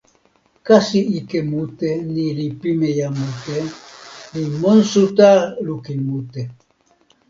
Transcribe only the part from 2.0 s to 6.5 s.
ni li pimeja mute, li monsuta lukin mute.